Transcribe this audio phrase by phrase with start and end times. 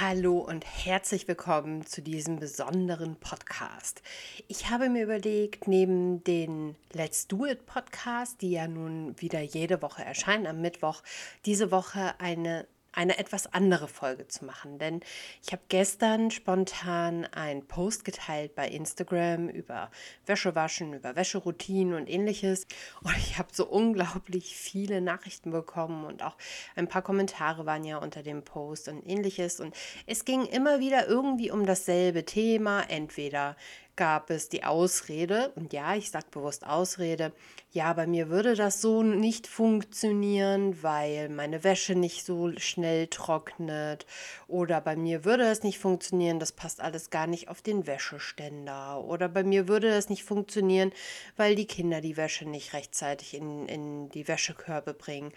[0.00, 4.02] Hallo und herzlich willkommen zu diesem besonderen Podcast.
[4.48, 9.82] Ich habe mir überlegt, neben den Let's Do It Podcast, die ja nun wieder jede
[9.82, 11.04] Woche erscheinen am Mittwoch,
[11.46, 14.78] diese Woche eine eine etwas andere Folge zu machen.
[14.78, 15.00] Denn
[15.42, 19.90] ich habe gestern spontan einen Post geteilt bei Instagram über
[20.26, 22.66] Wäschewaschen, über Wäscheroutinen und ähnliches.
[23.02, 26.36] Und ich habe so unglaublich viele Nachrichten bekommen und auch
[26.76, 29.60] ein paar Kommentare waren ja unter dem Post und ähnliches.
[29.60, 29.74] Und
[30.06, 32.82] es ging immer wieder irgendwie um dasselbe Thema.
[32.82, 33.56] Entweder
[33.96, 37.32] gab es die Ausrede, und ja, ich sage bewusst Ausrede,
[37.70, 44.06] ja, bei mir würde das so nicht funktionieren, weil meine Wäsche nicht so schnell trocknet
[44.46, 49.02] oder bei mir würde es nicht funktionieren, das passt alles gar nicht auf den Wäscheständer
[49.02, 50.92] oder bei mir würde das nicht funktionieren,
[51.36, 55.32] weil die Kinder die Wäsche nicht rechtzeitig in, in die Wäschekörbe bringen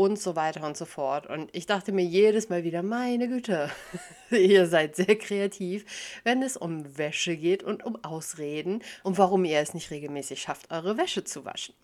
[0.00, 1.26] und so weiter und so fort.
[1.26, 3.70] Und ich dachte mir jedes Mal wieder, meine Güte,
[4.30, 5.84] ihr seid sehr kreativ,
[6.24, 10.70] wenn es um Wäsche geht und um Ausreden und warum ihr es nicht regelmäßig schafft,
[10.70, 11.74] eure Wäsche zu waschen.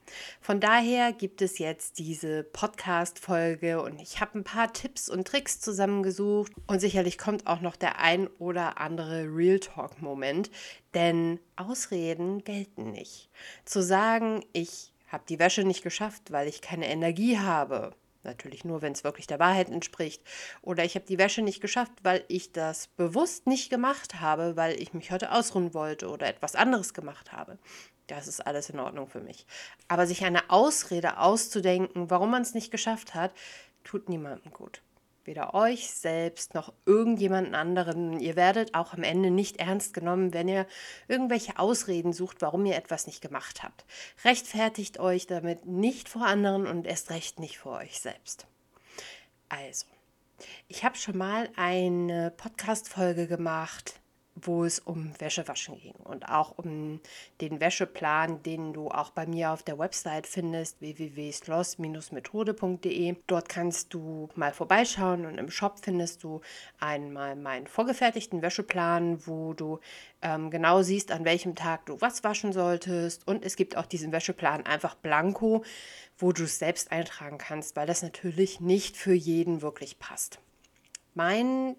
[0.41, 5.61] Von daher gibt es jetzt diese Podcast-Folge und ich habe ein paar Tipps und Tricks
[5.61, 10.51] zusammengesucht und sicherlich kommt auch noch der ein oder andere Real Talk-Moment,
[10.95, 13.29] denn Ausreden gelten nicht.
[13.67, 17.95] Zu sagen, ich habe die Wäsche nicht geschafft, weil ich keine Energie habe,
[18.27, 20.23] Natürlich nur, wenn es wirklich der Wahrheit entspricht.
[20.61, 24.81] Oder ich habe die Wäsche nicht geschafft, weil ich das bewusst nicht gemacht habe, weil
[24.81, 27.59] ich mich heute ausruhen wollte oder etwas anderes gemacht habe.
[28.09, 29.47] Das ist alles in Ordnung für mich.
[29.89, 33.33] Aber sich eine Ausrede auszudenken, warum man es nicht geschafft hat,
[33.85, 34.83] tut niemandem gut
[35.27, 38.21] weder euch selbst noch irgendjemanden anderen.
[38.21, 40.67] Ihr werdet auch am Ende nicht ernst genommen, wenn ihr
[41.09, 43.85] irgendwelche Ausreden sucht, warum ihr etwas nicht gemacht habt.
[44.25, 48.47] Rechtfertigt euch damit nicht vor anderen und erst recht nicht vor euch selbst.
[49.49, 49.87] Also,
[50.69, 54.01] ich habe schon mal eine Podcast-Folge gemacht
[54.37, 57.01] wo es um Wäschewaschen ging und auch um
[57.41, 63.17] den Wäscheplan, den du auch bei mir auf der Website findest, www.sloss-methode.de.
[63.27, 66.43] Dort kannst du mal vorbeischauen und im Shop findest du
[66.79, 69.81] einmal meinen vorgefertigten Wäscheplan, wo du
[70.21, 73.27] ähm, genau siehst, an welchem Tag du was waschen solltest.
[73.27, 75.65] Und es gibt auch diesen Wäscheplan einfach blanko,
[76.19, 80.41] wo du es selbst eintragen kannst, weil das natürlich nicht für jeden wirklich passt.
[81.15, 81.77] Mein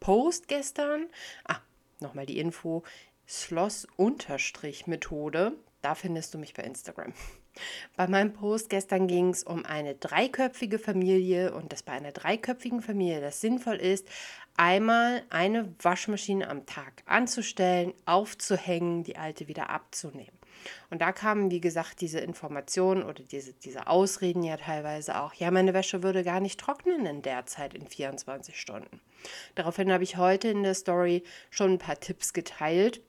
[0.00, 1.06] Post gestern,
[1.44, 1.58] ah,
[2.00, 2.82] nochmal die Info,
[3.28, 5.52] Sloss-Methode.
[5.82, 7.12] Da findest du mich bei Instagram.
[7.96, 12.80] Bei meinem Post gestern ging es um eine dreiköpfige Familie und dass bei einer dreiköpfigen
[12.80, 14.06] Familie das sinnvoll ist,
[14.56, 20.38] einmal eine Waschmaschine am Tag anzustellen, aufzuhängen, die alte wieder abzunehmen.
[20.90, 25.50] Und da kamen, wie gesagt, diese Informationen oder diese, diese Ausreden ja teilweise auch, ja,
[25.50, 29.00] meine Wäsche würde gar nicht trocknen in der Zeit in 24 Stunden.
[29.54, 33.00] Daraufhin habe ich heute in der Story schon ein paar Tipps geteilt,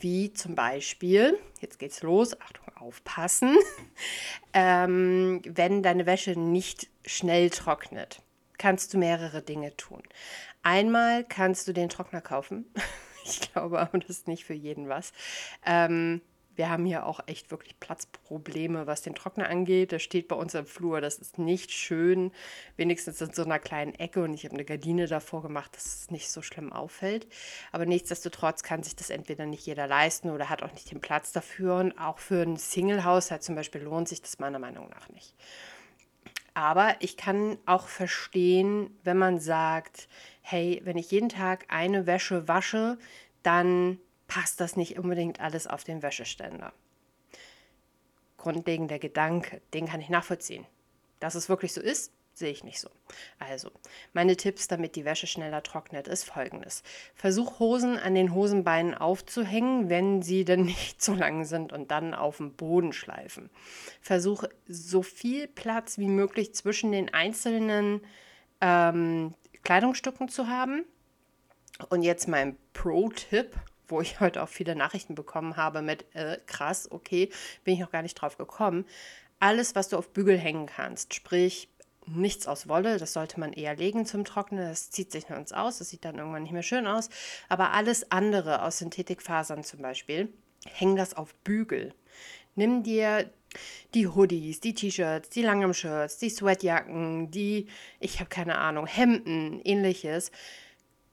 [0.00, 3.56] wie zum Beispiel, jetzt geht's los, Achtung, aufpassen,
[4.52, 8.22] ähm, wenn deine Wäsche nicht schnell trocknet,
[8.58, 10.02] kannst du mehrere Dinge tun.
[10.62, 12.66] Einmal kannst du den Trockner kaufen.
[13.40, 15.12] ich glaube aber, das ist nicht für jeden was.
[15.64, 16.20] Ähm,
[16.58, 19.92] wir haben hier auch echt wirklich Platzprobleme, was den Trockner angeht.
[19.92, 21.00] Der steht bei uns im Flur.
[21.00, 22.32] Das ist nicht schön.
[22.76, 26.10] Wenigstens in so einer kleinen Ecke und ich habe eine Gardine davor gemacht, dass es
[26.10, 27.28] nicht so schlimm auffällt.
[27.70, 31.30] Aber nichtsdestotrotz kann sich das entweder nicht jeder leisten oder hat auch nicht den Platz
[31.30, 31.76] dafür.
[31.76, 35.36] Und auch für einen Single-Haushalt zum Beispiel lohnt sich das meiner Meinung nach nicht.
[36.58, 40.08] Aber ich kann auch verstehen, wenn man sagt,
[40.40, 42.98] hey, wenn ich jeden Tag eine Wäsche wasche,
[43.44, 46.72] dann passt das nicht unbedingt alles auf den Wäscheständer.
[48.38, 50.66] Grundlegender Gedanke, den kann ich nachvollziehen.
[51.20, 52.88] Dass es wirklich so ist, sehe ich nicht so.
[53.38, 53.70] Also,
[54.12, 56.82] meine Tipps, damit die Wäsche schneller trocknet, ist folgendes.
[57.14, 62.14] Versuch Hosen an den Hosenbeinen aufzuhängen, wenn sie denn nicht so lang sind und dann
[62.14, 63.50] auf dem Boden schleifen.
[64.00, 68.00] Versuch so viel Platz wie möglich zwischen den einzelnen
[68.60, 70.84] ähm, Kleidungsstücken zu haben.
[71.90, 73.54] Und jetzt mein Pro-Tipp,
[73.86, 77.30] wo ich heute auch viele Nachrichten bekommen habe mit, äh, krass, okay,
[77.64, 78.84] bin ich noch gar nicht drauf gekommen.
[79.40, 81.68] Alles, was du auf Bügel hängen kannst, sprich
[82.14, 85.78] nichts aus Wolle, das sollte man eher legen zum Trocknen, das zieht sich sonst aus,
[85.78, 87.08] das sieht dann irgendwann nicht mehr schön aus.
[87.48, 90.32] Aber alles andere aus Synthetikfasern zum Beispiel,
[90.66, 91.94] häng das auf Bügel.
[92.54, 93.30] Nimm dir
[93.94, 97.68] die Hoodies, die T-Shirts, die Langarm-Shirts, die Sweatjacken, die,
[98.00, 100.30] ich habe keine Ahnung, Hemden, ähnliches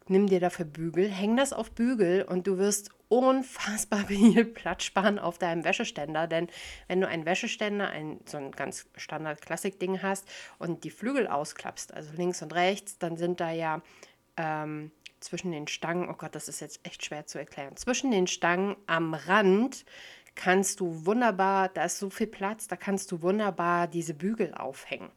[0.07, 5.19] nimm dir dafür Bügel, häng das auf Bügel und du wirst unfassbar viel Platz sparen
[5.19, 6.48] auf deinem Wäscheständer, denn
[6.88, 10.28] wenn du einen Wäscheständer, ein so ein ganz Standard Klassik Ding hast
[10.60, 13.81] und die Flügel ausklappst, also links und rechts, dann sind da ja
[14.38, 18.28] ähm, zwischen den Stangen, oh Gott, das ist jetzt echt schwer zu erklären, zwischen den
[18.28, 19.86] Stangen am Rand
[20.36, 25.10] kannst du wunderbar, da ist so viel Platz, da kannst du wunderbar diese Bügel aufhängen.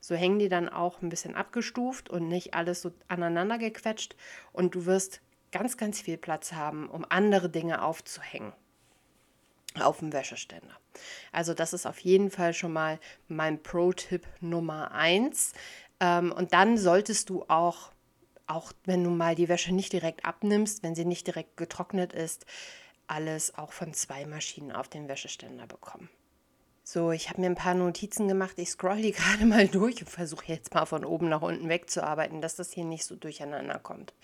[0.00, 4.16] So hängen die dann auch ein bisschen abgestuft und nicht alles so aneinander gequetscht
[4.52, 5.20] und du wirst
[5.52, 8.52] ganz, ganz viel Platz haben, um andere Dinge aufzuhängen
[9.80, 10.76] auf dem Wäscheständer.
[11.32, 12.98] Also das ist auf jeden Fall schon mal
[13.28, 15.52] mein Pro-Tipp Nummer eins.
[16.00, 17.92] Ähm, und dann solltest du auch,
[18.46, 22.46] auch wenn du mal die Wäsche nicht direkt abnimmst, wenn sie nicht direkt getrocknet ist,
[23.06, 26.08] alles auch von zwei Maschinen auf den Wäscheständer bekommen.
[26.90, 28.54] So, ich habe mir ein paar Notizen gemacht.
[28.56, 32.40] Ich scroll die gerade mal durch und versuche jetzt mal von oben nach unten wegzuarbeiten,
[32.40, 34.14] dass das hier nicht so durcheinander kommt.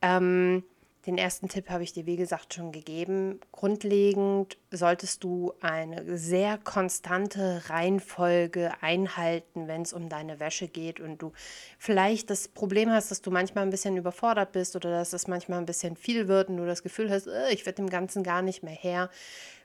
[0.00, 0.64] Ähm,
[1.06, 3.38] den ersten Tipp habe ich dir, wie gesagt, schon gegeben.
[3.52, 11.22] Grundlegend solltest du eine sehr konstante Reihenfolge einhalten, wenn es um deine Wäsche geht und
[11.22, 11.30] du
[11.78, 15.60] vielleicht das Problem hast, dass du manchmal ein bisschen überfordert bist oder dass es manchmal
[15.60, 18.42] ein bisschen viel wird und du das Gefühl hast, äh, ich werde dem Ganzen gar
[18.42, 19.08] nicht mehr her.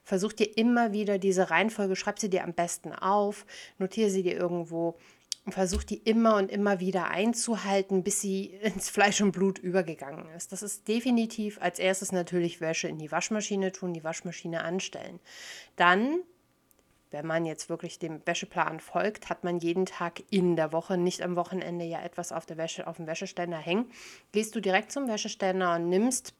[0.07, 3.45] Versuch dir immer wieder diese Reihenfolge, schreib sie dir am besten auf,
[3.77, 4.95] notiere sie dir irgendwo
[5.43, 10.29] und versucht die immer und immer wieder einzuhalten, bis sie ins Fleisch und Blut übergegangen
[10.29, 10.53] ist.
[10.53, 15.19] Das ist definitiv als erstes natürlich Wäsche in die Waschmaschine tun, die Waschmaschine anstellen.
[15.75, 16.21] Dann,
[17.11, 21.21] wenn man jetzt wirklich dem Wäscheplan folgt, hat man jeden Tag in der Woche, nicht
[21.21, 23.91] am Wochenende ja etwas auf der Wäsche, auf dem Wäscheständer hängen.
[24.31, 26.33] Gehst du direkt zum Wäscheständer und nimmst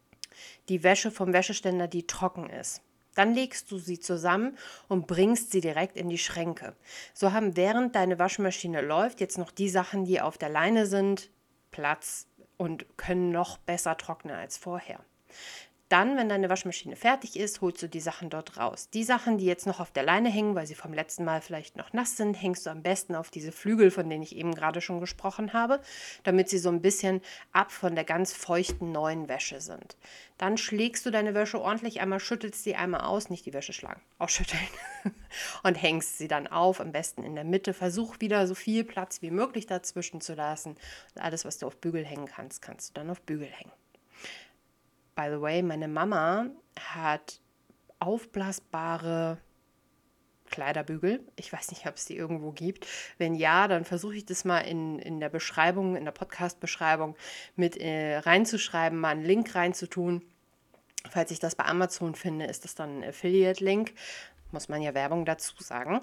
[0.69, 2.81] die Wäsche vom Wäscheständer, die trocken ist.
[3.17, 6.75] Dann legst du sie zusammen und bringst sie direkt in die Schränke.
[7.13, 11.31] So haben während deine Waschmaschine läuft jetzt noch die Sachen, die auf der Leine sind,
[11.71, 12.27] Platz
[12.57, 14.99] und können noch besser trocknen als vorher.
[15.89, 18.89] Dann, wenn deine Waschmaschine fertig ist, holst du die Sachen dort raus.
[18.89, 21.77] Die Sachen, die jetzt noch auf der Leine hängen, weil sie vom letzten Mal vielleicht
[21.77, 24.81] noch nass sind, hängst du am besten auf diese Flügel, von denen ich eben gerade
[24.81, 25.79] schon gesprochen habe,
[26.23, 27.21] damit sie so ein bisschen
[27.53, 29.95] ab von der ganz feuchten neuen Wäsche sind.
[30.37, 34.01] Dann schlägst du deine Wäsche ordentlich einmal, schüttelst sie einmal aus, nicht die Wäsche schlagen,
[34.19, 34.59] ausschütteln
[35.63, 37.73] und hängst sie dann auf, am besten in der Mitte.
[37.73, 40.75] Versuch wieder so viel Platz wie möglich dazwischen zu lassen.
[41.15, 43.71] Alles, was du auf Bügel hängen kannst, kannst du dann auf Bügel hängen.
[45.17, 46.45] By the way, meine Mama
[46.79, 47.41] hat
[47.97, 49.39] aufblasbare
[50.45, 51.25] Kleiderbügel.
[51.35, 52.85] Ich weiß nicht, ob es die irgendwo gibt.
[53.17, 57.15] Wenn ja, dann versuche ich das mal in, in der Beschreibung, in der Podcast-Beschreibung
[57.55, 60.21] mit äh, reinzuschreiben, mal einen Link reinzutun.
[61.09, 63.93] Falls ich das bei Amazon finde, ist das dann ein Affiliate-Link.
[64.51, 66.01] Muss man ja Werbung dazu sagen.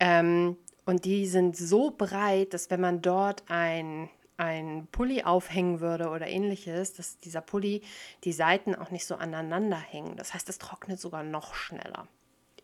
[0.00, 4.10] Ähm, und die sind so breit, dass wenn man dort ein
[4.40, 7.82] ein Pulli aufhängen würde oder ähnliches, dass dieser Pulli
[8.24, 10.16] die Seiten auch nicht so aneinander hängen.
[10.16, 12.08] Das heißt, es trocknet sogar noch schneller.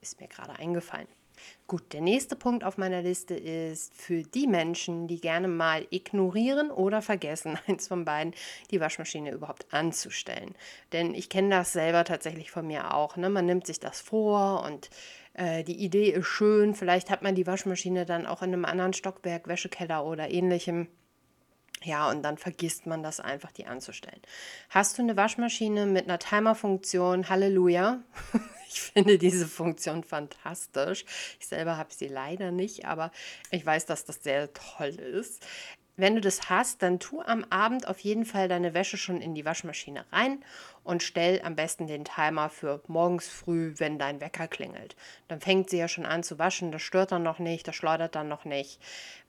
[0.00, 1.06] Ist mir gerade eingefallen.
[1.67, 6.70] Gut, der nächste Punkt auf meiner Liste ist für die Menschen, die gerne mal ignorieren
[6.70, 8.32] oder vergessen, eins von beiden,
[8.70, 10.55] die Waschmaschine überhaupt anzustellen.
[10.93, 13.19] Denn ich kenne das selber tatsächlich von mir auch.
[13.19, 13.28] Ne?
[13.28, 14.88] Man nimmt sich das vor und
[15.34, 16.75] äh, die Idee ist schön.
[16.75, 20.88] Vielleicht hat man die Waschmaschine dann auch in einem anderen Stockwerk, Wäschekeller oder ähnlichem.
[21.82, 24.20] Ja, und dann vergisst man das einfach, die anzustellen.
[24.70, 27.28] Hast du eine Waschmaschine mit einer Timer-Funktion?
[27.28, 28.00] Halleluja.
[28.69, 31.06] Ich finde diese Funktion fantastisch.
[31.40, 33.11] Ich selber habe sie leider nicht, aber
[33.50, 35.46] ich weiß, dass das sehr toll ist.
[35.98, 39.34] Wenn du das hast, dann tu am Abend auf jeden Fall deine Wäsche schon in
[39.34, 40.44] die Waschmaschine rein
[40.85, 44.94] und stell am besten den Timer für morgens früh, wenn dein Wecker klingelt.
[45.28, 48.14] Dann fängt sie ja schon an zu waschen, das stört dann noch nicht, das schleudert
[48.14, 48.78] dann noch nicht.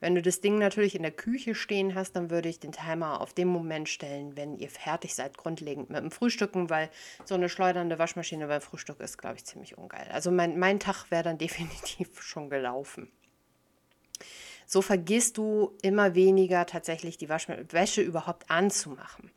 [0.00, 3.22] Wenn du das Ding natürlich in der Küche stehen hast, dann würde ich den Timer
[3.22, 6.90] auf den Moment stellen, wenn ihr fertig seid, grundlegend mit dem Frühstücken, weil
[7.24, 10.08] so eine schleudernde Waschmaschine beim Frühstück ist, glaube ich, ziemlich ungeil.
[10.12, 13.10] Also mein, mein Tag wäre dann definitiv schon gelaufen.
[14.70, 19.30] So vergisst du immer weniger tatsächlich die Wäsche überhaupt anzumachen.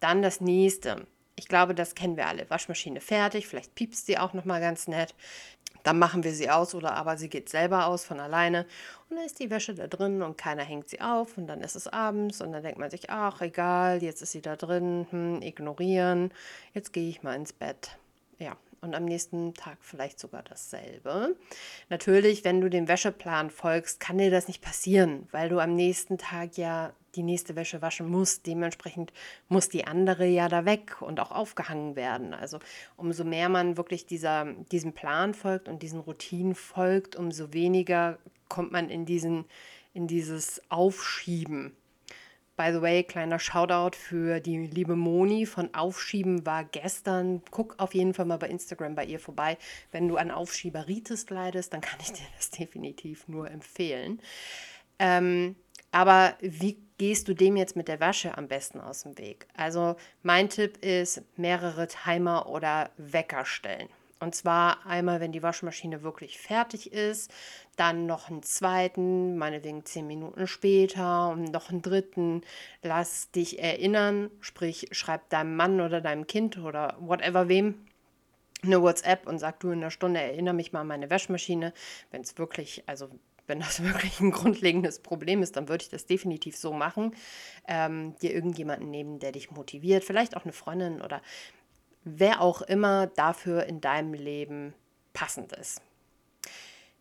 [0.00, 1.06] Dann das nächste.
[1.36, 2.48] Ich glaube, das kennen wir alle.
[2.48, 5.14] Waschmaschine fertig, vielleicht piepst sie auch noch mal ganz nett.
[5.82, 8.64] Dann machen wir sie aus oder aber sie geht selber aus von alleine
[9.10, 11.76] und dann ist die Wäsche da drin und keiner hängt sie auf und dann ist
[11.76, 15.42] es abends und dann denkt man sich, ach egal, jetzt ist sie da drin, hm,
[15.42, 16.32] ignorieren,
[16.72, 17.98] jetzt gehe ich mal ins Bett.
[18.38, 21.36] Ja, und am nächsten Tag vielleicht sogar dasselbe.
[21.88, 26.18] Natürlich, wenn du dem Wäscheplan folgst, kann dir das nicht passieren, weil du am nächsten
[26.18, 28.46] Tag ja die nächste Wäsche waschen musst.
[28.46, 29.12] Dementsprechend
[29.48, 32.34] muss die andere ja da weg und auch aufgehangen werden.
[32.34, 32.58] Also
[32.96, 38.72] umso mehr man wirklich dieser, diesem Plan folgt und diesen Routinen folgt, umso weniger kommt
[38.72, 39.44] man in, diesen,
[39.94, 41.76] in dieses Aufschieben
[42.56, 47.42] By the way, kleiner Shoutout für die liebe Moni von Aufschieben war gestern.
[47.50, 49.58] Guck auf jeden Fall mal bei Instagram bei ihr vorbei.
[49.90, 54.20] Wenn du an Aufschieberitis leidest, dann kann ich dir das definitiv nur empfehlen.
[55.00, 55.56] Ähm,
[55.90, 59.48] aber wie gehst du dem jetzt mit der Wäsche am besten aus dem Weg?
[59.56, 63.88] Also mein Tipp ist, mehrere Timer oder Wecker stellen.
[64.20, 67.32] Und zwar einmal, wenn die Waschmaschine wirklich fertig ist,
[67.76, 72.42] dann noch einen zweiten, meinetwegen zehn Minuten später und noch einen dritten.
[72.82, 77.86] Lass dich erinnern, sprich, schreib deinem Mann oder deinem Kind oder whatever wem
[78.62, 81.72] eine WhatsApp und sag du in einer Stunde erinnere mich mal an meine Waschmaschine.
[82.10, 83.10] Wenn es wirklich, also
[83.46, 87.14] wenn das wirklich ein grundlegendes Problem ist, dann würde ich das definitiv so machen.
[87.68, 91.20] Ähm, dir irgendjemanden nehmen, der dich motiviert, vielleicht auch eine Freundin oder
[92.04, 94.74] wer auch immer dafür in deinem Leben
[95.12, 95.80] passend ist.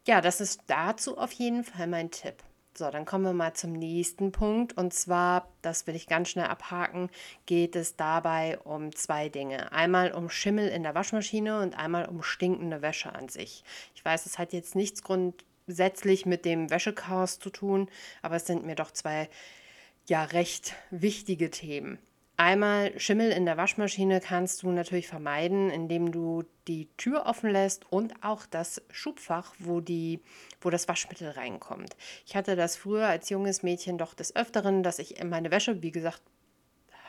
[0.06, 2.44] Ja, das ist dazu auf jeden Fall mein Tipp.
[2.76, 4.76] So, dann kommen wir mal zum nächsten Punkt.
[4.76, 7.10] Und zwar, das will ich ganz schnell abhaken,
[7.46, 9.72] geht es dabei um zwei Dinge.
[9.72, 13.64] Einmal um Schimmel in der Waschmaschine und einmal um stinkende Wäsche an sich.
[13.94, 17.90] Ich weiß, es hat jetzt nichts grundsätzlich mit dem Wäschechaos zu tun,
[18.24, 19.30] aber es sind mir doch zwei
[20.08, 22.00] ja recht wichtige Themen.
[22.44, 27.90] Einmal Schimmel in der Waschmaschine kannst du natürlich vermeiden, indem du die Tür offen lässt
[27.90, 30.20] und auch das Schubfach, wo, die,
[30.60, 31.96] wo das Waschmittel reinkommt.
[32.26, 35.92] Ich hatte das früher als junges Mädchen doch des Öfteren, dass ich meine Wäsche, wie
[35.92, 36.22] gesagt,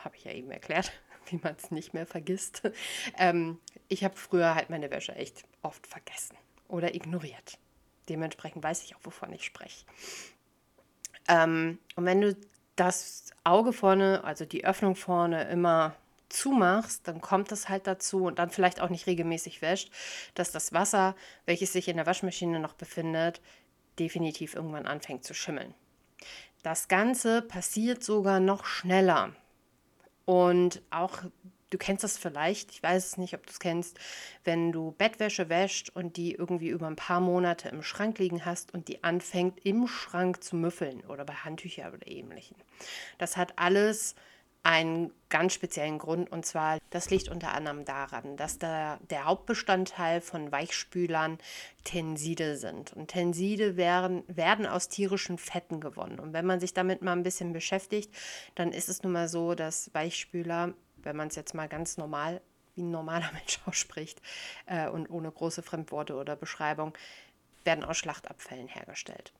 [0.05, 0.93] habe ich ja eben erklärt,
[1.29, 2.61] wie man es nicht mehr vergisst.
[3.17, 6.37] Ähm, ich habe früher halt meine Wäsche echt oft vergessen
[6.69, 7.59] oder ignoriert.
[8.07, 9.85] Dementsprechend weiß ich auch, wovon ich spreche.
[11.27, 12.37] Ähm, und wenn du
[12.75, 15.95] das Auge vorne, also die Öffnung vorne immer
[16.29, 19.91] zumachst, dann kommt es halt dazu und dann vielleicht auch nicht regelmäßig wäscht,
[20.33, 21.15] dass das Wasser,
[21.45, 23.41] welches sich in der Waschmaschine noch befindet,
[23.99, 25.73] definitiv irgendwann anfängt zu schimmeln.
[26.63, 29.35] Das Ganze passiert sogar noch schneller.
[30.25, 31.19] Und auch
[31.75, 33.99] du kennst das vielleicht, ich weiß es nicht, ob du es kennst,
[34.45, 38.73] wenn du Bettwäsche wäscht und die irgendwie über ein paar Monate im Schrank liegen hast
[38.73, 42.55] und die anfängt im Schrank zu müffeln oder bei Handtüchern oder ähnlichen.
[43.17, 44.15] Das hat alles
[44.63, 50.21] einen ganz speziellen Grund und zwar, das liegt unter anderem daran, dass da der Hauptbestandteil
[50.21, 51.39] von Weichspülern
[51.83, 52.93] Tenside sind.
[52.93, 56.19] Und Tenside werden, werden aus tierischen Fetten gewonnen.
[56.19, 58.11] Und wenn man sich damit mal ein bisschen beschäftigt,
[58.55, 60.73] dann ist es nun mal so, dass Weichspüler
[61.05, 62.41] wenn man es jetzt mal ganz normal,
[62.75, 64.21] wie ein normaler Mensch ausspricht
[64.65, 66.93] äh, und ohne große Fremdworte oder Beschreibung,
[67.63, 69.33] werden aus Schlachtabfällen hergestellt.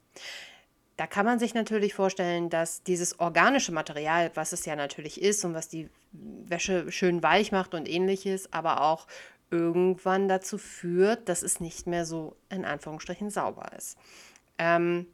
[0.97, 5.43] Da kann man sich natürlich vorstellen, dass dieses organische Material, was es ja natürlich ist
[5.43, 9.07] und was die Wäsche schön weich macht und ähnliches, aber auch
[9.51, 13.97] irgendwann dazu führt, dass es nicht mehr so in Anführungsstrichen sauber ist.
[14.57, 15.07] Ähm,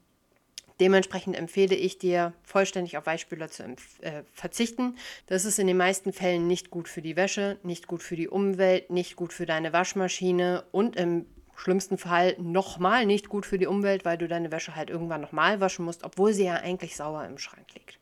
[0.81, 3.63] Dementsprechend empfehle ich dir, vollständig auf Weichspüler zu
[4.01, 4.97] äh, verzichten.
[5.27, 8.27] Das ist in den meisten Fällen nicht gut für die Wäsche, nicht gut für die
[8.27, 13.67] Umwelt, nicht gut für deine Waschmaschine und im schlimmsten Fall nochmal nicht gut für die
[13.67, 17.25] Umwelt, weil du deine Wäsche halt irgendwann nochmal waschen musst, obwohl sie ja eigentlich sauer
[17.25, 17.99] im Schrank liegt.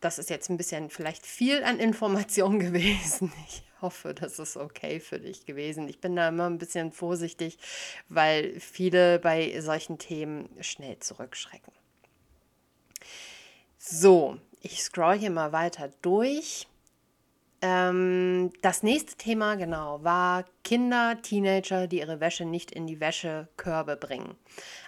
[0.00, 3.30] Das ist jetzt ein bisschen vielleicht viel an Informationen gewesen.
[3.46, 5.88] Ich hoffe, das ist okay für dich gewesen.
[5.88, 7.58] Ich bin da immer ein bisschen vorsichtig,
[8.08, 11.72] weil viele bei solchen Themen schnell zurückschrecken.
[13.78, 16.66] So, ich scroll hier mal weiter durch.
[17.60, 23.96] Ähm, das nächste Thema, genau, war Kinder, Teenager, die ihre Wäsche nicht in die Wäschekörbe
[23.96, 24.36] bringen.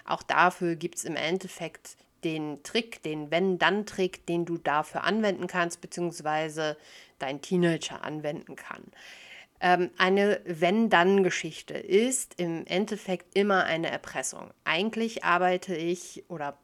[0.05, 5.81] Auch dafür gibt es im Endeffekt den Trick, den Wenn-Dann-Trick, den du dafür anwenden kannst,
[5.81, 6.77] beziehungsweise
[7.19, 8.83] dein Teenager anwenden kann.
[9.59, 14.51] Ähm, eine Wenn-Dann-Geschichte ist im Endeffekt immer eine Erpressung.
[14.63, 16.57] Eigentlich arbeite ich oder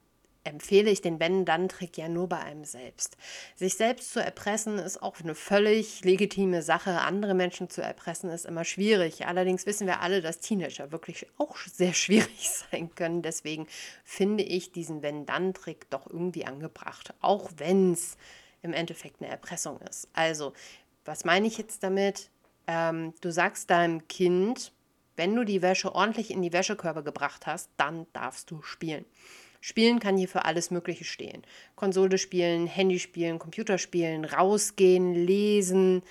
[0.47, 3.17] empfehle ich den Wenn-Dann-Trick ja nur bei einem selbst.
[3.55, 7.01] Sich selbst zu erpressen ist auch eine völlig legitime Sache.
[7.01, 9.25] Andere Menschen zu erpressen ist immer schwierig.
[9.27, 13.21] Allerdings wissen wir alle, dass Teenager wirklich auch sehr schwierig sein können.
[13.21, 13.67] Deswegen
[14.03, 17.13] finde ich diesen Wenn-Dann-Trick doch irgendwie angebracht.
[17.21, 18.17] Auch wenn es
[18.61, 20.07] im Endeffekt eine Erpressung ist.
[20.13, 20.53] Also,
[21.05, 22.29] was meine ich jetzt damit?
[22.67, 24.73] Ähm, du sagst deinem Kind,
[25.15, 29.05] wenn du die Wäsche ordentlich in die Wäschekörbe gebracht hast, dann darfst du spielen.
[29.61, 31.43] Spielen kann hier für alles Mögliche stehen.
[31.75, 36.03] Konsole spielen, Handy spielen, Computer spielen, rausgehen, lesen,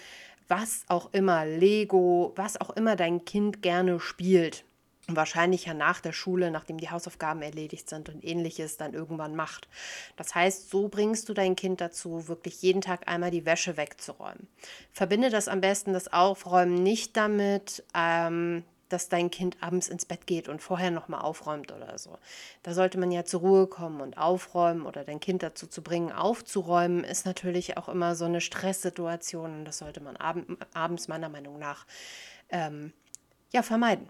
[0.48, 4.64] was auch immer, Lego, was auch immer dein Kind gerne spielt
[5.08, 9.68] wahrscheinlich ja nach der Schule, nachdem die Hausaufgaben erledigt sind und ähnliches, dann irgendwann macht.
[10.16, 14.48] Das heißt, so bringst du dein Kind dazu, wirklich jeden Tag einmal die Wäsche wegzuräumen.
[14.92, 20.26] Verbinde das am besten, das Aufräumen, nicht damit, ähm, dass dein Kind abends ins Bett
[20.26, 22.18] geht und vorher nochmal aufräumt oder so.
[22.62, 26.12] Da sollte man ja zur Ruhe kommen und aufräumen oder dein Kind dazu zu bringen,
[26.12, 30.36] aufzuräumen, ist natürlich auch immer so eine Stresssituation und das sollte man ab
[30.74, 31.86] abends meiner Meinung nach
[32.50, 32.92] ähm,
[33.52, 34.08] ja vermeiden.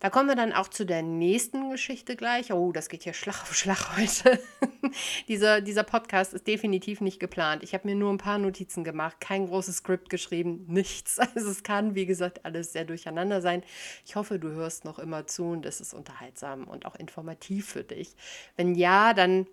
[0.00, 2.54] Da kommen wir dann auch zu der nächsten Geschichte gleich.
[2.54, 4.40] Oh, das geht hier Schlag auf Schlag heute.
[5.28, 7.62] dieser, dieser Podcast ist definitiv nicht geplant.
[7.62, 11.18] Ich habe mir nur ein paar Notizen gemacht, kein großes Skript geschrieben, nichts.
[11.34, 13.62] Also es kann, wie gesagt, alles sehr durcheinander sein.
[14.04, 17.84] Ich hoffe, du hörst noch immer zu und es ist unterhaltsam und auch informativ für
[17.84, 18.16] dich.
[18.56, 19.46] Wenn ja, dann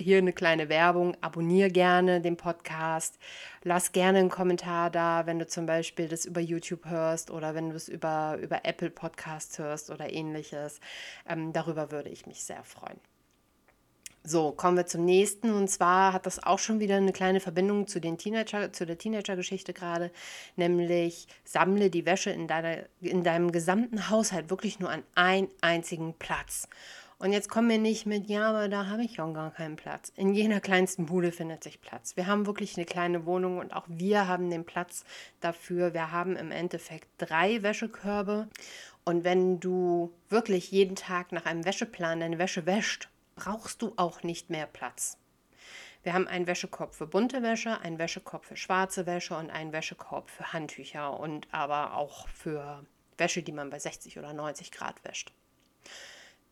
[0.00, 1.16] hier eine kleine Werbung.
[1.20, 3.18] Abonniere gerne den Podcast.
[3.62, 7.70] Lass gerne einen Kommentar da, wenn du zum Beispiel das über YouTube hörst oder wenn
[7.70, 10.80] du es über, über Apple Podcasts hörst oder ähnliches.
[11.28, 13.00] Ähm, darüber würde ich mich sehr freuen.
[14.24, 15.50] So, kommen wir zum nächsten.
[15.52, 18.98] Und zwar hat das auch schon wieder eine kleine Verbindung zu, den Teenager, zu der
[18.98, 20.10] Teenager-Geschichte gerade,
[20.56, 26.14] nämlich sammle die Wäsche in, deiner, in deinem gesamten Haushalt wirklich nur an einen einzigen
[26.14, 26.68] Platz.
[27.20, 30.12] Und jetzt kommen wir nicht mit, ja, aber da habe ich ja gar keinen Platz.
[30.14, 32.16] In jeder kleinsten Bude findet sich Platz.
[32.16, 35.04] Wir haben wirklich eine kleine Wohnung und auch wir haben den Platz
[35.40, 35.94] dafür.
[35.94, 38.48] Wir haben im Endeffekt drei Wäschekörbe.
[39.04, 44.22] Und wenn du wirklich jeden Tag nach einem Wäscheplan deine Wäsche wäscht, brauchst du auch
[44.22, 45.18] nicht mehr Platz.
[46.04, 50.30] Wir haben einen Wäschekorb für bunte Wäsche, einen Wäschekorb für schwarze Wäsche und einen Wäschekorb
[50.30, 55.32] für Handtücher und aber auch für Wäsche, die man bei 60 oder 90 Grad wäscht.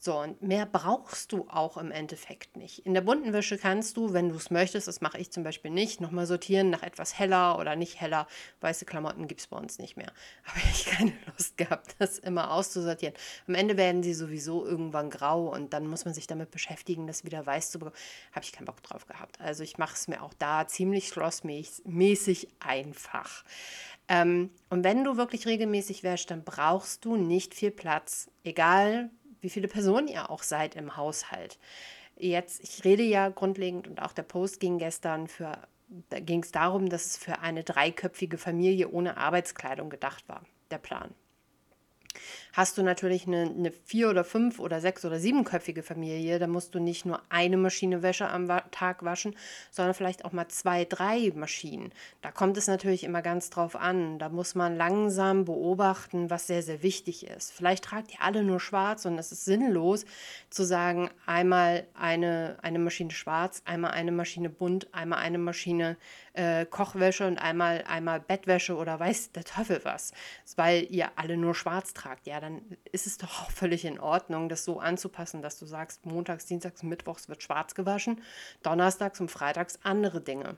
[0.07, 2.87] So, und mehr brauchst du auch im Endeffekt nicht.
[2.87, 5.73] In der bunten Wäsche kannst du, wenn du es möchtest, das mache ich zum Beispiel
[5.73, 8.29] nicht, nochmal sortieren nach etwas heller oder nicht heller.
[8.61, 10.13] Weiße Klamotten gibt es bei uns nicht mehr.
[10.45, 13.17] Habe ich keine Lust gehabt, das immer auszusortieren.
[13.49, 17.25] Am Ende werden sie sowieso irgendwann grau und dann muss man sich damit beschäftigen, das
[17.25, 17.97] wieder weiß zu bekommen.
[18.31, 19.41] Habe ich keinen Bock drauf gehabt.
[19.41, 23.43] Also ich mache es mir auch da ziemlich schlossmäßig einfach.
[24.07, 28.31] Ähm, und wenn du wirklich regelmäßig wäschst, dann brauchst du nicht viel Platz.
[28.45, 29.11] Egal,
[29.41, 31.59] wie viele Personen ihr auch seid im Haushalt.
[32.17, 35.53] Jetzt, ich rede ja grundlegend und auch der Post ging gestern für,
[36.09, 40.79] da ging es darum, dass es für eine dreiköpfige Familie ohne Arbeitskleidung gedacht war, der
[40.79, 41.15] Plan.
[42.53, 46.75] Hast du natürlich eine, eine vier- oder fünf- oder sechs- oder siebenköpfige Familie, dann musst
[46.75, 49.37] du nicht nur eine Maschine Wäsche am Tag waschen,
[49.71, 51.93] sondern vielleicht auch mal zwei, drei Maschinen.
[52.23, 54.19] Da kommt es natürlich immer ganz drauf an.
[54.19, 57.53] Da muss man langsam beobachten, was sehr, sehr wichtig ist.
[57.53, 60.05] Vielleicht tragt ihr alle nur schwarz und es ist sinnlos
[60.51, 65.97] zu sagen, einmal eine, eine Maschine schwarz, einmal eine Maschine bunt, einmal eine Maschine
[66.37, 70.13] äh, Kochwäsche und einmal, einmal Bettwäsche oder weiß der Teufel was,
[70.57, 72.27] weil ihr alle nur schwarz tragt.
[72.27, 76.07] Ja, dann ist es doch auch völlig in Ordnung, das so anzupassen, dass du sagst,
[76.07, 78.23] montags, dienstags, mittwochs wird schwarz gewaschen,
[78.63, 80.57] donnerstags und freitags andere Dinge.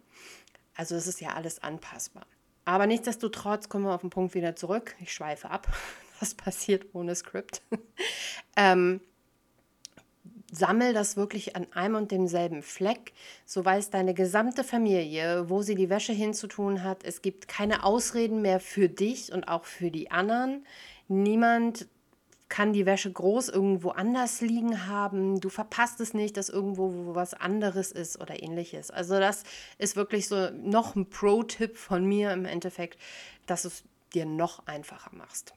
[0.74, 2.26] Also es ist ja alles anpassbar.
[2.64, 4.94] Aber nichtsdestotrotz kommen wir auf den Punkt wieder zurück.
[5.00, 5.66] Ich schweife ab.
[6.20, 7.62] Was passiert ohne Skript?
[8.56, 9.00] ähm,
[10.50, 13.12] sammel das wirklich an einem und demselben Fleck.
[13.44, 17.04] So weiß deine gesamte Familie, wo sie die Wäsche hinzutun hat.
[17.04, 20.66] Es gibt keine Ausreden mehr für dich und auch für die anderen.
[21.08, 21.86] Niemand
[22.48, 25.40] kann die Wäsche groß irgendwo anders liegen haben.
[25.40, 28.90] Du verpasst es nicht, dass irgendwo was anderes ist oder ähnliches.
[28.90, 29.42] Also das
[29.76, 32.98] ist wirklich so noch ein Pro-Tipp von mir im Endeffekt,
[33.46, 33.84] dass du es
[34.14, 35.52] dir noch einfacher machst.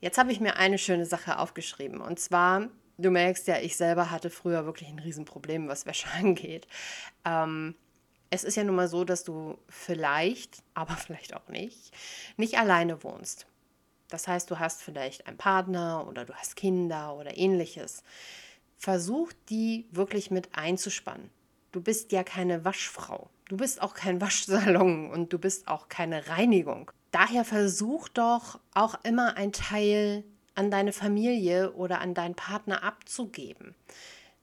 [0.00, 4.10] Jetzt habe ich mir eine schöne Sache aufgeschrieben und zwar du merkst ja, ich selber
[4.10, 6.66] hatte früher wirklich ein Riesenproblem, was Wäsche angeht.
[7.24, 7.74] Ähm,
[8.30, 11.92] es ist ja nun mal so, dass du vielleicht, aber vielleicht auch nicht,
[12.36, 13.46] nicht alleine wohnst.
[14.08, 18.02] Das heißt, du hast vielleicht einen Partner oder du hast Kinder oder ähnliches.
[18.76, 21.30] Versuch die wirklich mit einzuspannen.
[21.72, 23.30] Du bist ja keine Waschfrau.
[23.48, 26.90] Du bist auch kein Waschsalon und du bist auch keine Reinigung.
[27.10, 30.24] Daher versuch doch auch immer ein Teil
[30.54, 33.74] an deine Familie oder an deinen Partner abzugeben.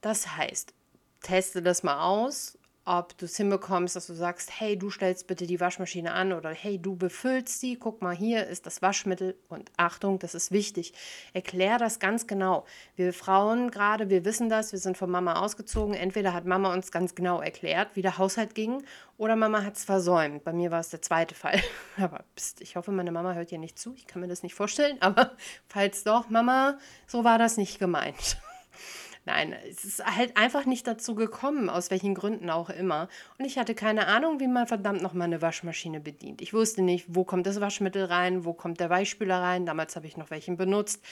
[0.01, 0.73] Das heißt,
[1.21, 5.45] teste das mal aus, ob du es hinbekommst, dass du sagst, hey, du stellst bitte
[5.45, 9.71] die Waschmaschine an oder hey, du befüllst sie, guck mal, hier ist das Waschmittel und
[9.77, 10.93] Achtung, das ist wichtig.
[11.33, 12.65] Erklär das ganz genau.
[12.95, 15.93] Wir Frauen gerade, wir wissen das, wir sind von Mama ausgezogen.
[15.93, 18.83] Entweder hat Mama uns ganz genau erklärt, wie der Haushalt ging
[19.17, 20.43] oder Mama hat es versäumt.
[20.43, 21.61] Bei mir war es der zweite Fall.
[21.97, 23.93] Aber pst, ich hoffe, meine Mama hört hier nicht zu.
[23.95, 24.97] Ich kann mir das nicht vorstellen.
[25.01, 25.31] Aber
[25.67, 28.37] falls doch, Mama, so war das nicht gemeint.
[29.25, 33.07] Nein, es ist halt einfach nicht dazu gekommen, aus welchen Gründen auch immer.
[33.37, 36.41] Und ich hatte keine Ahnung, wie man verdammt nochmal eine Waschmaschine bedient.
[36.41, 39.67] Ich wusste nicht, wo kommt das Waschmittel rein, wo kommt der Weichspüler rein.
[39.67, 41.03] Damals habe ich noch welchen benutzt.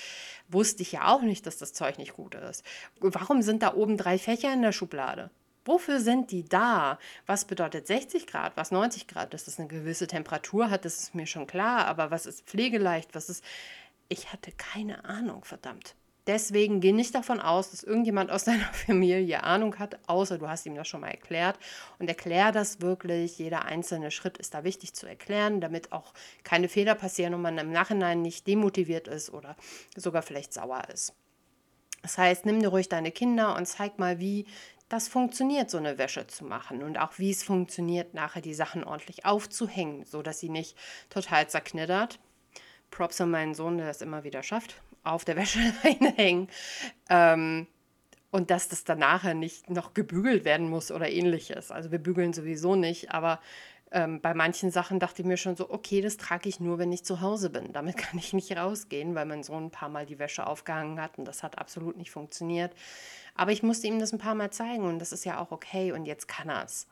[0.48, 2.64] Wusste ich ja auch nicht, dass das Zeug nicht gut ist.
[3.00, 5.30] Warum sind da oben drei Fächer in der Schublade?
[5.66, 6.98] Wofür sind die da?
[7.28, 8.58] Was bedeutet 60 Grad?
[8.58, 9.36] Was 90 Grad?
[9.36, 11.86] Dass das eine gewisse Temperatur hat, das ist mir schon klar.
[11.86, 13.14] Aber was ist pflegeleicht?
[13.14, 13.44] Was ist.
[14.08, 15.94] Ich hatte keine Ahnung, verdammt.
[16.30, 20.64] Deswegen geh nicht davon aus, dass irgendjemand aus deiner Familie Ahnung hat, außer du hast
[20.68, 21.58] ihm das schon mal erklärt.
[21.98, 23.40] Und erklär das wirklich.
[23.40, 26.14] Jeder einzelne Schritt ist da wichtig zu erklären, damit auch
[26.44, 29.56] keine Fehler passieren und man im Nachhinein nicht demotiviert ist oder
[29.96, 31.16] sogar vielleicht sauer ist.
[32.04, 34.46] Das heißt, nimm dir ruhig deine Kinder und zeig mal, wie
[34.88, 38.84] das funktioniert, so eine Wäsche zu machen und auch wie es funktioniert, nachher die Sachen
[38.84, 40.78] ordentlich aufzuhängen, sodass sie nicht
[41.10, 42.20] total zerknittert.
[42.92, 44.76] Props an meinen Sohn, der das immer wieder schafft
[45.14, 46.48] auf der Wäscheleine hängen.
[47.10, 47.68] Ähm,
[48.32, 51.72] und dass das dann nachher nicht noch gebügelt werden muss oder ähnliches.
[51.72, 53.40] Also wir bügeln sowieso nicht, aber
[53.92, 56.92] ähm, bei manchen Sachen dachte ich mir schon so, okay, das trage ich nur, wenn
[56.92, 57.74] ich zu Hause bin.
[57.74, 61.18] Damit kann ich nicht rausgehen, weil mein Sohn ein paar Mal die Wäsche aufgehangen hat
[61.18, 62.74] und das hat absolut nicht funktioniert.
[63.36, 65.92] Aber ich musste ihm das ein paar Mal zeigen und das ist ja auch okay
[65.92, 66.88] und jetzt kann er es.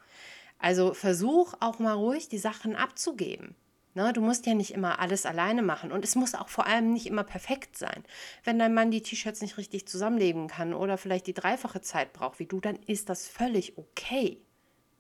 [0.60, 3.56] Also versuch auch mal ruhig die Sachen abzugeben.
[3.98, 6.94] Ne, du musst ja nicht immer alles alleine machen und es muss auch vor allem
[6.94, 8.04] nicht immer perfekt sein.
[8.44, 12.38] Wenn dein Mann die T-Shirts nicht richtig zusammenlegen kann oder vielleicht die dreifache Zeit braucht
[12.38, 14.40] wie du, dann ist das völlig okay.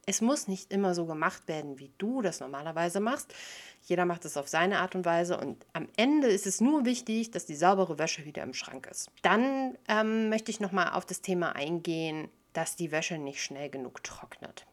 [0.08, 3.36] Es muss nicht immer so gemacht werden, wie du das normalerweise machst.
[3.84, 7.30] Jeder macht es auf seine Art und Weise und am Ende ist es nur wichtig,
[7.30, 9.12] dass die saubere Wäsche wieder im Schrank ist.
[9.22, 14.04] Dann ähm, möchte ich nochmal auf das Thema eingehen, dass die Wäsche nicht schnell genug
[14.04, 14.66] trocknet.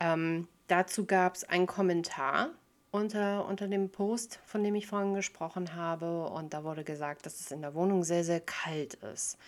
[0.00, 2.48] Ähm, dazu gab es einen Kommentar
[2.92, 6.26] unter, unter dem Post, von dem ich vorhin gesprochen habe.
[6.28, 9.38] Und da wurde gesagt, dass es in der Wohnung sehr, sehr kalt ist.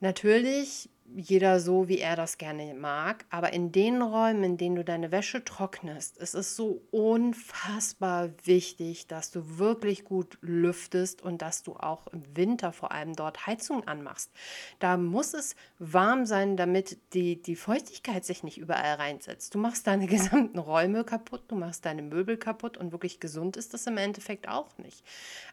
[0.00, 3.24] Natürlich jeder so, wie er das gerne mag.
[3.30, 9.06] Aber in den Räumen, in denen du deine Wäsche trocknest, ist es so unfassbar wichtig,
[9.06, 13.86] dass du wirklich gut lüftest und dass du auch im Winter vor allem dort Heizung
[13.86, 14.30] anmachst.
[14.78, 19.54] Da muss es warm sein, damit die, die Feuchtigkeit sich nicht überall reinsetzt.
[19.54, 23.74] Du machst deine gesamten Räume kaputt, du machst deine Möbel kaputt und wirklich gesund ist
[23.74, 25.04] das im Endeffekt auch nicht.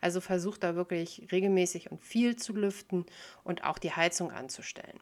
[0.01, 3.05] Also versuch da wirklich regelmäßig und viel zu lüften
[3.43, 4.99] und auch die Heizung anzustellen.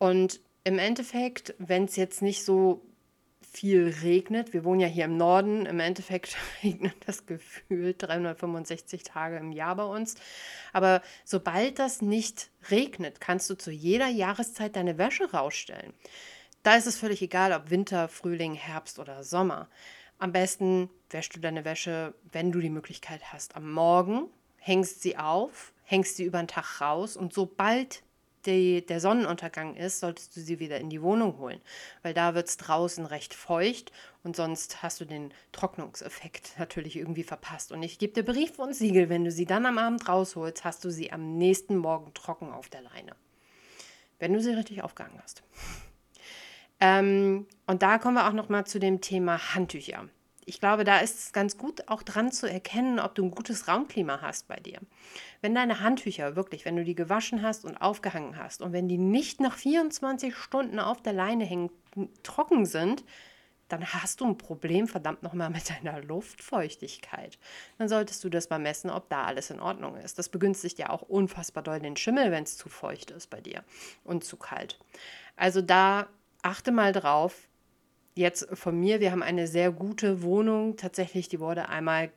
[0.00, 2.82] Und im Endeffekt, wenn es jetzt nicht so
[3.42, 9.36] viel regnet, wir wohnen ja hier im Norden, im Endeffekt regnet das Gefühl 365 Tage
[9.36, 10.14] im Jahr bei uns.
[10.72, 15.92] Aber sobald das nicht regnet, kannst du zu jeder Jahreszeit deine Wäsche rausstellen.
[16.62, 19.68] Da ist es völlig egal, ob Winter, Frühling, Herbst oder Sommer.
[20.18, 25.18] Am besten wäschst du deine Wäsche, wenn du die Möglichkeit hast, am Morgen, hängst sie
[25.18, 28.02] auf, hängst sie über den Tag raus und sobald
[28.46, 31.60] die, der Sonnenuntergang ist, solltest du sie wieder in die Wohnung holen,
[32.02, 37.22] weil da wird es draußen recht feucht und sonst hast du den Trocknungseffekt natürlich irgendwie
[37.22, 37.72] verpasst.
[37.72, 40.84] Und ich gebe dir Brief und Siegel, wenn du sie dann am Abend rausholst, hast
[40.84, 43.12] du sie am nächsten Morgen trocken auf der Leine.
[44.18, 45.42] Wenn du sie richtig aufgehangen hast.
[46.82, 50.08] Ähm, und da kommen wir auch noch mal zu dem Thema Handtücher
[50.46, 53.68] ich glaube, da ist es ganz gut auch dran zu erkennen, ob du ein gutes
[53.68, 54.80] Raumklima hast bei dir.
[55.40, 58.98] Wenn deine Handtücher wirklich, wenn du die gewaschen hast und aufgehangen hast und wenn die
[58.98, 61.70] nicht nach 24 Stunden auf der Leine hängen,
[62.22, 63.04] trocken sind,
[63.68, 67.38] dann hast du ein Problem, verdammt nochmal, mit deiner Luftfeuchtigkeit.
[67.78, 70.18] Dann solltest du das mal messen, ob da alles in Ordnung ist.
[70.18, 73.62] Das begünstigt ja auch unfassbar doll den Schimmel, wenn es zu feucht ist bei dir
[74.02, 74.78] und zu kalt.
[75.36, 76.08] Also da
[76.42, 77.48] achte mal drauf,
[78.20, 80.76] jetzt von mir, wir haben eine sehr gute Wohnung.
[80.76, 82.10] Tatsächlich, die wurde einmal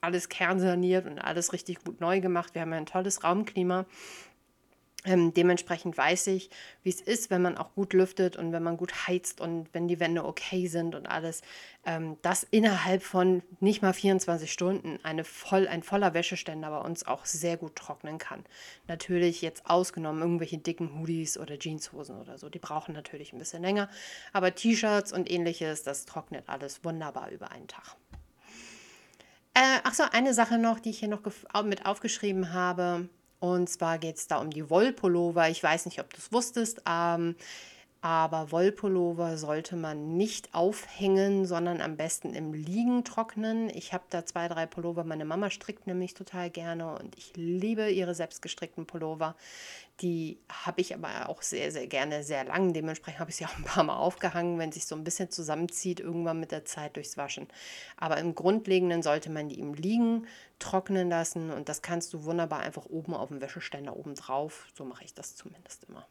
[0.00, 2.54] alles kernsaniert und alles richtig gut neu gemacht.
[2.54, 3.84] Wir haben ein tolles Raumklima.
[5.06, 6.50] Ähm, dementsprechend weiß ich,
[6.82, 9.88] wie es ist, wenn man auch gut lüftet und wenn man gut heizt und wenn
[9.88, 11.40] die Wände okay sind und alles,
[11.86, 17.06] ähm, dass innerhalb von nicht mal 24 Stunden eine voll, ein voller Wäscheständer bei uns
[17.06, 18.44] auch sehr gut trocknen kann.
[18.88, 23.62] Natürlich jetzt ausgenommen irgendwelche dicken Hoodies oder Jeanshosen oder so, die brauchen natürlich ein bisschen
[23.62, 23.88] länger,
[24.34, 27.96] aber T-Shirts und ähnliches, das trocknet alles wunderbar über einen Tag.
[29.54, 31.22] Äh, ach so, eine Sache noch, die ich hier noch
[31.64, 33.08] mit aufgeschrieben habe
[33.40, 35.48] und zwar geht es da um die Wollpullover.
[35.48, 37.34] Ich weiß nicht, ob du es wusstest, ähm,
[38.02, 43.68] aber Wollpullover sollte man nicht aufhängen, sondern am besten im Liegen trocknen.
[43.68, 45.04] Ich habe da zwei, drei Pullover.
[45.04, 49.36] Meine Mama strickt nämlich total gerne und ich liebe ihre selbstgestrickten Pullover.
[50.00, 52.72] Die habe ich aber auch sehr, sehr gerne, sehr lang.
[52.72, 56.00] Dementsprechend habe ich sie auch ein paar Mal aufgehangen, wenn sich so ein bisschen zusammenzieht,
[56.00, 57.48] irgendwann mit der Zeit durchs Waschen.
[57.98, 60.26] Aber im Grundlegenden sollte man die im Liegen
[60.58, 64.68] trocknen lassen und das kannst du wunderbar einfach oben auf dem Wäscheständer oben drauf.
[64.74, 66.06] So mache ich das zumindest immer.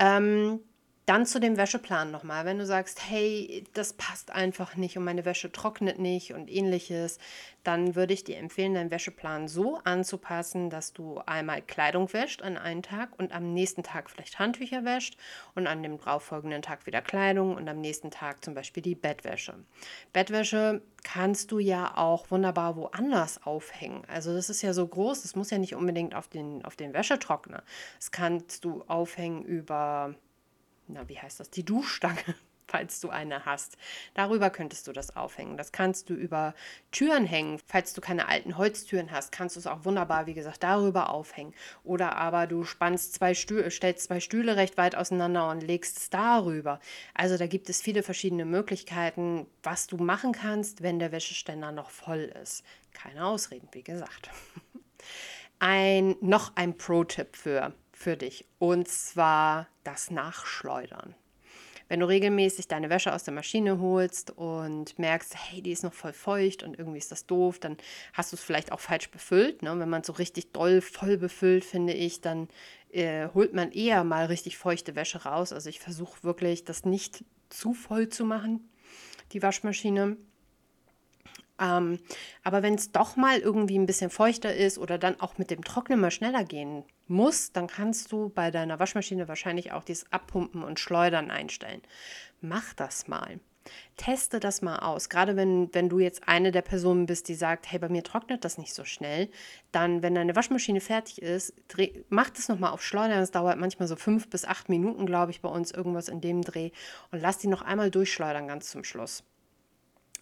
[0.00, 0.60] Ähm,
[1.06, 2.46] Dann zu dem Wäscheplan nochmal.
[2.46, 7.18] Wenn du sagst, hey, das passt einfach nicht und meine Wäsche trocknet nicht und ähnliches,
[7.62, 12.56] dann würde ich dir empfehlen, deinen Wäscheplan so anzupassen, dass du einmal Kleidung wäscht an
[12.56, 15.18] einen Tag und am nächsten Tag vielleicht Handtücher wäscht
[15.54, 19.54] und an dem darauffolgenden Tag wieder Kleidung und am nächsten Tag zum Beispiel die Bettwäsche.
[20.14, 24.04] Bettwäsche kannst du ja auch wunderbar woanders aufhängen.
[24.08, 26.94] Also das ist ja so groß, das muss ja nicht unbedingt auf den, auf den
[26.94, 27.62] Wäschetrockner.
[27.98, 30.14] Das kannst du aufhängen über
[30.88, 32.20] na, wie heißt das, die Duschstange,
[32.66, 33.76] falls du eine hast.
[34.14, 35.56] Darüber könntest du das aufhängen.
[35.56, 36.54] Das kannst du über
[36.90, 37.60] Türen hängen.
[37.66, 41.54] Falls du keine alten Holztüren hast, kannst du es auch wunderbar, wie gesagt, darüber aufhängen.
[41.84, 46.10] Oder aber du spannst zwei Stühle, stellst zwei Stühle recht weit auseinander und legst es
[46.10, 46.80] darüber.
[47.14, 51.90] Also da gibt es viele verschiedene Möglichkeiten, was du machen kannst, wenn der Wäscheständer noch
[51.90, 52.64] voll ist.
[52.92, 54.30] Keine Ausreden, wie gesagt.
[55.60, 57.72] Ein, noch ein Pro-Tipp für
[58.04, 58.44] für dich.
[58.58, 61.14] Und zwar das Nachschleudern.
[61.88, 65.92] Wenn du regelmäßig deine Wäsche aus der Maschine holst und merkst, hey, die ist noch
[65.92, 67.76] voll feucht und irgendwie ist das doof, dann
[68.12, 69.62] hast du es vielleicht auch falsch befüllt.
[69.62, 69.78] Ne?
[69.78, 72.48] Wenn man so richtig doll voll befüllt, finde ich, dann
[72.90, 75.52] äh, holt man eher mal richtig feuchte Wäsche raus.
[75.52, 78.68] Also ich versuche wirklich, das nicht zu voll zu machen,
[79.32, 80.16] die Waschmaschine.
[81.60, 82.00] Ähm,
[82.42, 85.62] aber wenn es doch mal irgendwie ein bisschen feuchter ist oder dann auch mit dem
[85.62, 90.64] Trocknen mal schneller gehen muss, dann kannst du bei deiner Waschmaschine wahrscheinlich auch dieses Abpumpen
[90.64, 91.82] und Schleudern einstellen.
[92.40, 93.38] Mach das mal.
[93.96, 95.08] Teste das mal aus.
[95.08, 98.44] Gerade wenn, wenn du jetzt eine der Personen bist, die sagt, hey, bei mir trocknet
[98.44, 99.30] das nicht so schnell,
[99.72, 103.20] dann, wenn deine Waschmaschine fertig ist, dreh, mach das nochmal auf Schleudern.
[103.20, 106.42] Das dauert manchmal so fünf bis acht Minuten, glaube ich, bei uns irgendwas in dem
[106.42, 106.72] Dreh.
[107.10, 109.24] Und lass die noch einmal durchschleudern ganz zum Schluss.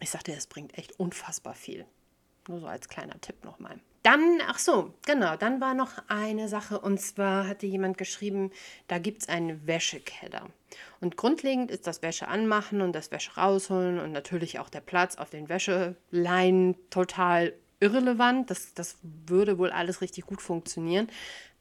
[0.03, 1.87] Ich sagte, es bringt echt unfassbar viel.
[2.49, 3.79] Nur so als kleiner Tipp nochmal.
[4.03, 8.51] Dann, ach so, genau, dann war noch eine Sache und zwar hatte jemand geschrieben,
[8.89, 10.49] da gibt es einen Wäschekeller.
[11.01, 15.15] Und grundlegend ist das Wäsche anmachen und das Wäsche rausholen und natürlich auch der Platz
[15.19, 18.51] auf den Wäscheleinen total irrelevant.
[18.51, 21.09] Das, das würde wohl alles richtig gut funktionieren.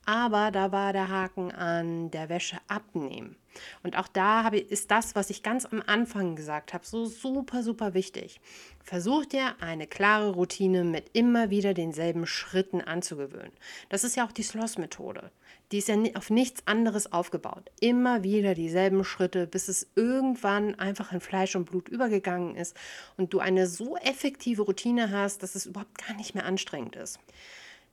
[0.05, 3.35] Aber da war der Haken an der Wäsche abnehmen.
[3.83, 7.63] Und auch da habe, ist das, was ich ganz am Anfang gesagt habe, so super,
[7.63, 8.39] super wichtig.
[8.83, 13.51] Versuch dir eine klare Routine mit immer wieder denselben Schritten anzugewöhnen.
[13.89, 15.31] Das ist ja auch die Sloss-Methode.
[15.71, 17.71] Die ist ja auf nichts anderes aufgebaut.
[17.79, 22.75] Immer wieder dieselben Schritte, bis es irgendwann einfach in Fleisch und Blut übergegangen ist
[23.17, 27.19] und du eine so effektive Routine hast, dass es überhaupt gar nicht mehr anstrengend ist.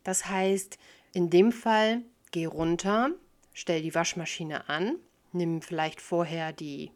[0.02, 0.78] Das heißt,
[1.12, 3.10] in dem Fall geh runter,
[3.52, 4.96] stell die Waschmaschine an,
[5.32, 6.92] nimm vielleicht vorher die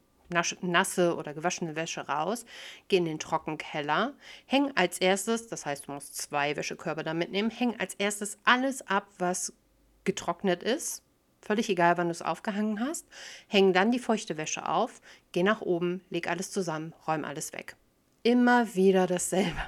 [0.61, 2.47] nasse oder gewaschene Wäsche raus,
[2.89, 4.15] geh in den Trockenkeller,
[4.47, 8.87] häng als erstes, das heißt, du musst zwei Wäschekörbe da mitnehmen, häng als erstes alles
[8.87, 9.53] ab, was
[10.05, 11.03] getrocknet ist,
[11.41, 13.07] völlig egal, wann du es aufgehangen hast,
[13.47, 15.01] häng dann die feuchte Wäsche auf,
[15.33, 17.77] geh nach oben, leg alles zusammen, räum alles weg.
[18.23, 19.61] Immer wieder dasselbe.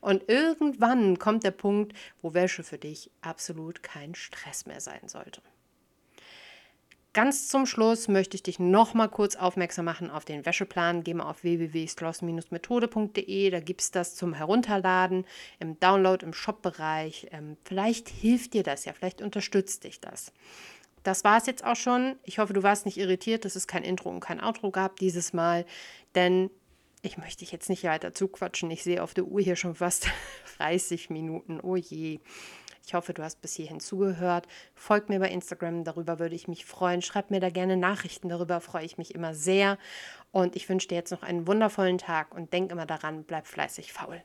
[0.00, 5.42] Und irgendwann kommt der Punkt, wo Wäsche für dich absolut kein Stress mehr sein sollte.
[7.14, 11.04] Ganz zum Schluss möchte ich dich noch mal kurz aufmerksam machen auf den Wäscheplan.
[11.04, 15.24] Geh mal auf www.sloss-methode.de, da gibt es das zum Herunterladen,
[15.60, 17.28] im Download, im Shop-Bereich.
[17.30, 20.32] Ähm, vielleicht hilft dir das ja, vielleicht unterstützt dich das.
[21.04, 22.16] Das war es jetzt auch schon.
[22.24, 25.32] Ich hoffe, du warst nicht irritiert, dass es kein Intro und kein Outro gab dieses
[25.32, 25.66] Mal,
[26.16, 26.50] denn
[27.04, 28.70] ich möchte dich jetzt nicht weiter zuquatschen.
[28.70, 30.08] Ich sehe auf der Uhr hier schon fast
[30.58, 31.60] 30 Minuten.
[31.60, 32.20] Oh je.
[32.86, 34.46] Ich hoffe, du hast bis hierhin zugehört.
[34.74, 37.00] Folgt mir bei Instagram, darüber würde ich mich freuen.
[37.00, 39.78] Schreib mir da gerne Nachrichten, darüber freue ich mich immer sehr.
[40.32, 43.92] Und ich wünsche dir jetzt noch einen wundervollen Tag und denk immer daran, bleib fleißig
[43.92, 44.22] faul.